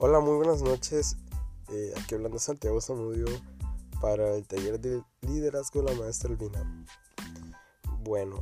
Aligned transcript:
Hola, 0.00 0.20
muy 0.20 0.36
buenas 0.36 0.62
noches. 0.62 1.16
Eh, 1.72 1.92
aquí 1.96 2.14
hablando 2.14 2.38
Santiago 2.38 2.80
Zamudio 2.80 3.26
para 4.00 4.36
el 4.36 4.46
taller 4.46 4.78
de 4.78 5.02
liderazgo 5.22 5.82
de 5.82 5.92
la 5.92 6.00
maestra 6.00 6.30
Elvina. 6.30 6.86
Bueno, 8.04 8.40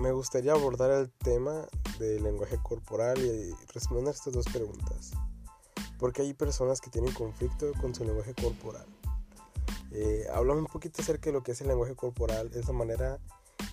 me 0.00 0.10
gustaría 0.10 0.50
abordar 0.50 0.90
el 0.90 1.12
tema 1.12 1.68
del 2.00 2.24
lenguaje 2.24 2.58
corporal 2.60 3.24
y 3.24 3.54
responder 3.72 4.14
estas 4.16 4.32
dos 4.32 4.46
preguntas. 4.46 5.12
Porque 5.96 6.22
hay 6.22 6.34
personas 6.34 6.80
que 6.80 6.90
tienen 6.90 7.14
conflicto 7.14 7.70
con 7.80 7.94
su 7.94 8.04
lenguaje 8.04 8.34
corporal. 8.34 8.86
Eh, 9.92 10.26
hablamos 10.34 10.64
un 10.64 10.72
poquito 10.72 11.02
acerca 11.02 11.26
de 11.26 11.34
lo 11.34 11.44
que 11.44 11.52
es 11.52 11.60
el 11.60 11.68
lenguaje 11.68 11.94
corporal, 11.94 12.50
es 12.52 12.66
la 12.66 12.72
manera 12.72 13.20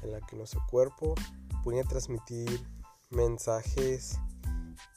en 0.04 0.12
la 0.12 0.22
que 0.22 0.36
nuestro 0.36 0.64
cuerpo 0.70 1.16
puede 1.64 1.84
transmitir 1.84 2.64
mensajes 3.10 4.20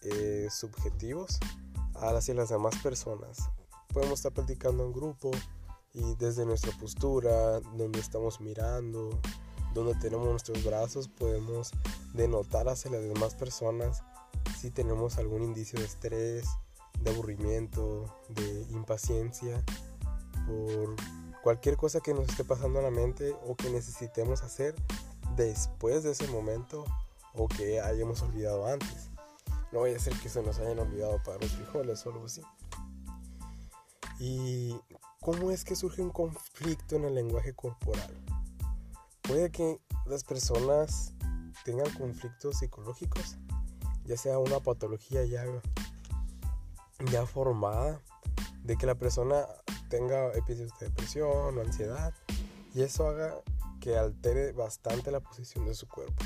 eh, 0.02 0.48
subjetivos 0.50 1.40
hacia 2.12 2.34
las 2.34 2.50
demás 2.50 2.76
personas. 2.82 3.50
Podemos 3.92 4.18
estar 4.18 4.32
platicando 4.32 4.84
en 4.84 4.92
grupo 4.92 5.30
y 5.92 6.14
desde 6.16 6.44
nuestra 6.44 6.72
postura, 6.72 7.60
donde 7.60 8.00
estamos 8.00 8.40
mirando, 8.40 9.10
donde 9.72 9.94
tenemos 9.96 10.26
nuestros 10.26 10.64
brazos, 10.64 11.08
podemos 11.08 11.70
denotar 12.12 12.68
hacia 12.68 12.90
las 12.90 13.02
demás 13.02 13.34
personas 13.34 14.02
si 14.58 14.70
tenemos 14.70 15.18
algún 15.18 15.42
indicio 15.42 15.78
de 15.78 15.86
estrés, 15.86 16.46
de 17.00 17.10
aburrimiento, 17.10 18.04
de 18.28 18.66
impaciencia, 18.70 19.62
por 20.46 20.94
cualquier 21.42 21.76
cosa 21.76 22.00
que 22.00 22.14
nos 22.14 22.28
esté 22.28 22.44
pasando 22.44 22.78
en 22.78 22.84
la 22.84 22.90
mente 22.90 23.34
o 23.46 23.54
que 23.54 23.70
necesitemos 23.70 24.42
hacer 24.42 24.74
después 25.36 26.02
de 26.02 26.12
ese 26.12 26.26
momento 26.28 26.84
o 27.34 27.48
que 27.48 27.80
hayamos 27.80 28.22
olvidado 28.22 28.66
antes. 28.66 29.10
No 29.74 29.80
vaya 29.80 29.96
a 29.96 30.00
ser 30.00 30.16
que 30.20 30.28
se 30.28 30.40
nos 30.40 30.60
hayan 30.60 30.78
olvidado 30.78 31.20
para 31.24 31.38
los 31.38 31.50
frijoles 31.50 32.06
o 32.06 32.12
algo 32.12 32.26
así. 32.26 32.42
¿Y 34.20 34.78
cómo 35.20 35.50
es 35.50 35.64
que 35.64 35.74
surge 35.74 36.00
un 36.00 36.10
conflicto 36.10 36.94
en 36.94 37.02
el 37.04 37.16
lenguaje 37.16 37.54
corporal? 37.54 38.14
Puede 39.22 39.50
que 39.50 39.80
las 40.06 40.22
personas 40.22 41.12
tengan 41.64 41.92
conflictos 41.94 42.58
psicológicos, 42.58 43.36
ya 44.04 44.16
sea 44.16 44.38
una 44.38 44.60
patología 44.60 45.24
ya, 45.24 45.44
ya 47.10 47.26
formada, 47.26 48.00
de 48.62 48.76
que 48.76 48.86
la 48.86 48.94
persona 48.94 49.44
tenga 49.88 50.32
episodios 50.34 50.70
de 50.78 50.86
depresión 50.86 51.58
o 51.58 51.60
ansiedad, 51.60 52.14
y 52.74 52.82
eso 52.82 53.08
haga 53.08 53.34
que 53.80 53.96
altere 53.96 54.52
bastante 54.52 55.10
la 55.10 55.18
posición 55.18 55.66
de 55.66 55.74
su 55.74 55.88
cuerpo. 55.88 56.24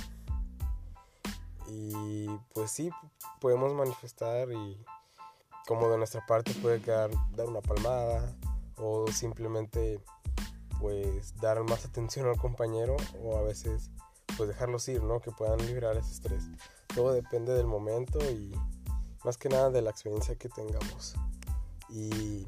Y 1.69 2.27
pues 2.55 2.71
sí, 2.71 2.91
podemos 3.41 3.75
manifestar 3.75 4.51
y 4.51 4.85
como 5.67 5.91
de 5.91 5.99
nuestra 5.99 6.25
parte 6.27 6.55
puede 6.55 6.81
quedar 6.81 7.11
dar 7.37 7.47
una 7.47 7.61
palmada 7.61 8.35
o 8.77 9.07
simplemente 9.09 10.01
pues 10.81 11.37
dar 11.41 11.63
más 11.65 11.85
atención 11.85 12.27
al 12.27 12.39
compañero 12.39 12.97
o 13.23 13.37
a 13.37 13.43
veces 13.43 13.91
pues 14.37 14.49
dejarlos 14.49 14.89
ir, 14.89 15.03
¿no? 15.03 15.21
Que 15.21 15.31
puedan 15.31 15.59
liberar 15.67 15.97
ese 15.97 16.13
estrés. 16.13 16.45
Todo 16.95 17.13
depende 17.13 17.53
del 17.53 17.67
momento 17.67 18.19
y 18.31 18.55
más 19.25 19.37
que 19.37 19.49
nada 19.49 19.71
de 19.71 19.83
la 19.83 19.91
experiencia 19.91 20.37
que 20.37 20.49
tengamos. 20.49 21.17
Y 21.91 22.47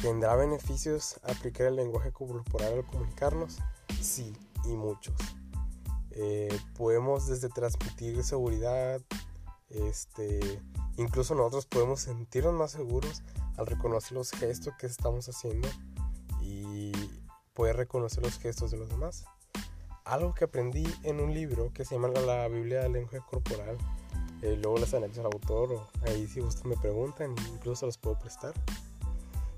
¿tendrá 0.00 0.36
beneficios 0.36 1.20
aplicar 1.24 1.66
el 1.66 1.76
lenguaje 1.76 2.12
corporal 2.12 2.74
al 2.74 2.86
comunicarnos? 2.86 3.58
Sí, 4.00 4.32
y 4.64 4.76
muchos. 4.76 5.14
Eh, 6.16 6.56
podemos 6.76 7.26
desde 7.26 7.48
transmitir 7.48 8.22
seguridad, 8.22 9.00
este, 9.70 10.60
incluso 10.96 11.34
nosotros 11.34 11.66
podemos 11.66 12.02
sentirnos 12.02 12.54
más 12.54 12.70
seguros 12.70 13.22
al 13.56 13.66
reconocer 13.66 14.12
los 14.12 14.30
gestos 14.30 14.74
que 14.78 14.86
estamos 14.86 15.28
haciendo 15.28 15.68
y 16.40 16.92
poder 17.52 17.76
reconocer 17.76 18.22
los 18.22 18.38
gestos 18.38 18.70
de 18.70 18.76
los 18.76 18.88
demás. 18.88 19.24
Algo 20.04 20.34
que 20.34 20.44
aprendí 20.44 20.86
en 21.02 21.20
un 21.20 21.34
libro 21.34 21.72
que 21.72 21.84
se 21.84 21.96
llama 21.96 22.08
La 22.08 22.46
Biblia 22.46 22.82
del 22.82 22.92
lenguaje 22.92 23.20
corporal. 23.28 23.76
Eh, 24.42 24.56
luego 24.62 24.78
les 24.78 24.94
anexo 24.94 25.20
al 25.20 25.32
autor 25.32 25.72
o 25.72 25.88
ahí 26.06 26.28
si 26.28 26.40
ustedes 26.40 26.66
me 26.66 26.76
preguntan, 26.76 27.34
incluso 27.52 27.86
los 27.86 27.98
puedo 27.98 28.18
prestar. 28.18 28.52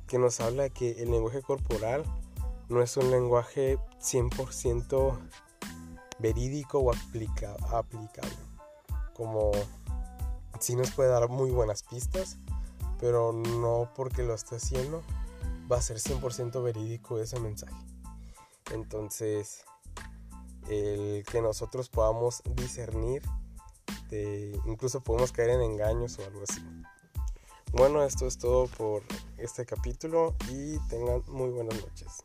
Que 0.06 0.18
nos 0.18 0.40
habla 0.40 0.64
de 0.64 0.70
que 0.70 1.02
el 1.02 1.10
lenguaje 1.10 1.42
corporal 1.42 2.04
no 2.68 2.80
es 2.80 2.96
un 2.96 3.10
lenguaje 3.10 3.78
100% 4.00 5.18
verídico 6.18 6.78
o 6.80 6.90
aplicable. 6.92 8.36
Como 9.14 9.52
sí 10.60 10.76
nos 10.76 10.90
puede 10.90 11.10
dar 11.10 11.28
muy 11.28 11.50
buenas 11.50 11.82
pistas, 11.82 12.38
pero 12.98 13.32
no 13.32 13.90
porque 13.94 14.22
lo 14.22 14.34
esté 14.34 14.56
haciendo 14.56 15.02
va 15.70 15.78
a 15.78 15.82
ser 15.82 15.98
100% 15.98 16.62
verídico 16.62 17.18
ese 17.18 17.40
mensaje. 17.40 17.76
Entonces, 18.72 19.64
el 20.68 21.24
que 21.30 21.40
nosotros 21.42 21.88
podamos 21.88 22.42
discernir, 22.54 23.22
incluso 24.64 25.00
podemos 25.02 25.32
caer 25.32 25.50
en 25.50 25.62
engaños 25.62 26.18
o 26.18 26.24
algo 26.24 26.42
así. 26.48 26.62
Bueno, 27.72 28.02
esto 28.02 28.26
es 28.26 28.38
todo 28.38 28.66
por 28.68 29.02
este 29.36 29.66
capítulo 29.66 30.34
y 30.48 30.78
tengan 30.88 31.22
muy 31.28 31.50
buenas 31.50 31.74
noches. 31.80 32.22